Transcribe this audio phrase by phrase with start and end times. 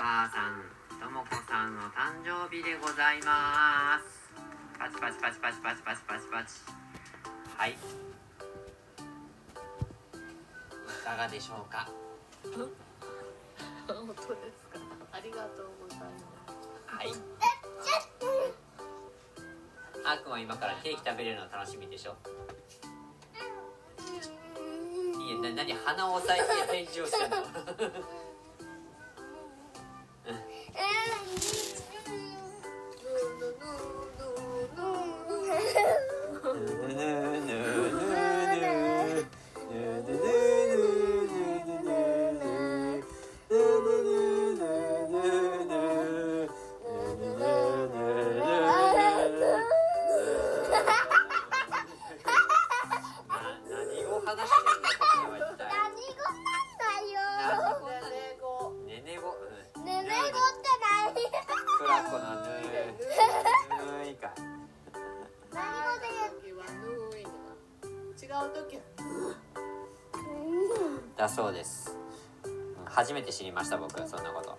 [0.00, 0.64] 母さん
[0.96, 4.32] ともこさんの誕生日でございます。
[4.78, 6.54] パチパチパチパチパチパチパチパチ。
[7.58, 7.72] はい。
[7.72, 7.76] い
[11.04, 11.86] かがでしょうか？
[12.48, 14.80] 本当ですか？
[15.12, 16.96] ありがとうございます。
[16.96, 17.12] はい。
[20.06, 22.16] あーくんは今からケーキ食べれるの楽しみでしょ？
[24.00, 26.40] いやな何鼻を押さえ
[26.72, 27.36] て返事をしてんだ
[71.20, 71.94] だそうです。
[72.86, 74.58] 初めて知りました僕そんなこと。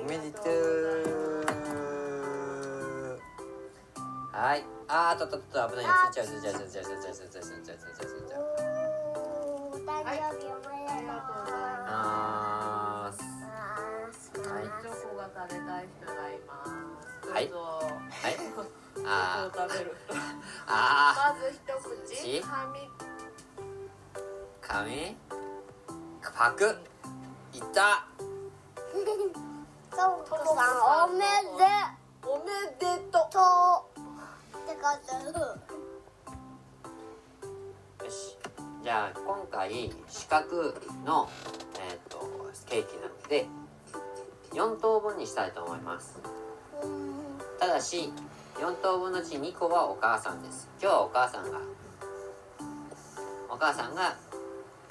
[0.00, 1.46] おめでとう。
[4.32, 4.64] はい。
[4.88, 8.42] あーとっとっと危ないよついちゃうついちゃうついちゃうついちゃうついちゃうついちゃうついちゃうついちゃうちゃう
[9.64, 11.54] お誕生日おめでとう
[11.88, 13.20] あーす
[14.40, 18.64] はいチョコが食べたい人がいますはいどうぞはいチョコを
[19.06, 20.14] あ食べる人
[20.66, 23.13] あまず一口はみ
[24.68, 25.16] 髪？
[26.36, 26.64] パク？
[27.52, 28.06] いった
[29.90, 31.24] ともこさんおめで
[32.22, 34.00] おめでとう。
[34.58, 35.34] って書いてある
[38.04, 38.36] よし。
[38.82, 40.74] じゃあ今回四角
[41.04, 41.28] の、
[41.78, 42.18] えー、と
[42.66, 43.46] ケーキなので
[44.52, 46.18] 4等分にしたいと思います。
[47.60, 48.12] ただし
[48.56, 50.68] 4等分のうち2個はお母さんです。
[50.80, 51.60] 今日はお母さんが
[53.50, 54.16] お母さんが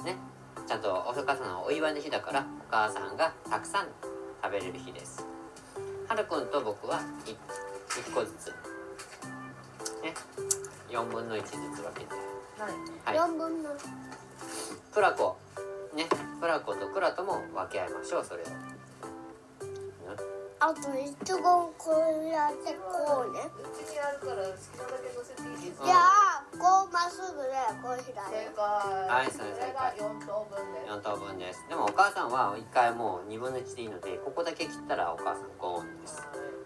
[0.03, 0.17] ね。
[0.67, 3.87] ちゃんとお母さんのお祝いの日だからお母さんがたくさん
[4.43, 5.25] 食べれる日です。
[6.07, 8.47] はるくんと僕は 1, 個ずつ。
[10.01, 10.13] ね。
[10.89, 12.13] 4分の1ずつ分けて。
[12.59, 12.69] は
[13.13, 13.15] い。
[13.17, 13.29] はい。
[13.29, 13.69] 四分の。
[14.93, 15.37] プラコ。
[15.95, 16.07] ね。
[16.39, 18.45] プラコとクラとも分け合いましょうそれを。
[20.59, 21.73] あと一言こ
[22.23, 23.39] うやってこうね。
[23.59, 25.85] うちにあるから好きなだけ乗せていいですか？
[25.85, 27.49] じゃあこうまっすぐで
[27.81, 30.91] こう開正く解いそれそれが4等分です。
[30.91, 31.65] 4等分です。
[31.69, 36.21] でもお母さんは1回もう2分の1でいいのでここだけ切ったらお母さんゴーンです。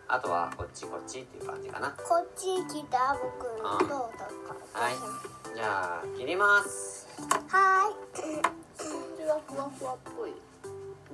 [0.07, 1.89] あとはこっちこっちっていう感じかな。
[1.91, 4.31] こっち来た僕のどうだか
[4.73, 4.95] はい。
[5.55, 7.07] じゃあ切ります。
[7.47, 10.33] はスポンジはふわふわっぽい。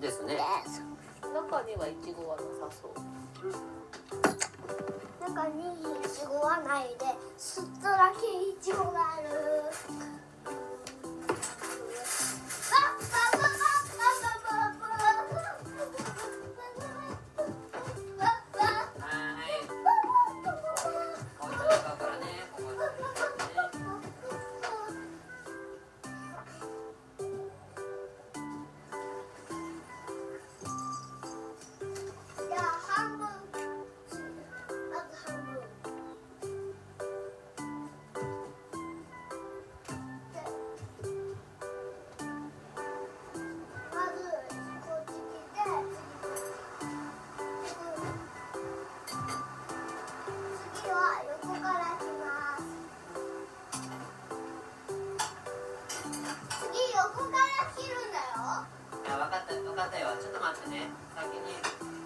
[0.02, 0.38] ですね。
[1.22, 2.92] 中にはいちごはなさそう
[5.26, 7.06] 中にいちごはないで
[7.38, 10.33] すっとだけいちごがある。
[57.04, 58.64] 横から切るんだよ？
[59.04, 60.08] いや分かった分かったよ。
[60.22, 60.88] ちょっと待ってね。
[61.16, 62.03] 先に。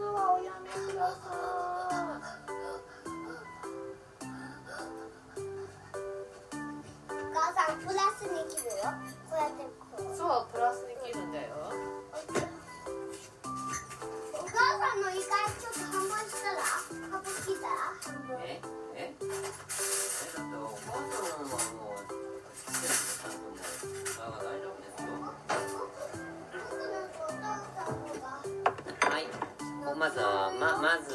[0.00, 2.16] スはおやめください
[7.12, 8.96] お母さんプラスに切るよ。
[9.28, 11.52] こうやってこうそうプラスに切るんだよ。
[14.32, 15.28] お母さんの意外
[15.60, 16.64] ちょっと半分したら
[17.10, 17.76] 半分切ったら
[18.40, 18.56] え？
[18.96, 18.96] え？
[18.96, 19.20] え？
[19.20, 20.56] だって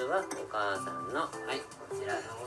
[0.08, 1.60] はお母さんのはい
[1.90, 2.45] こちらの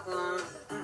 [0.00, 0.79] Stockholm.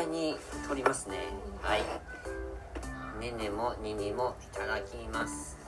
[0.00, 0.36] 前に
[0.66, 1.18] 取りますね。
[1.60, 1.82] はい。
[3.20, 5.58] ねねもににもいただきます、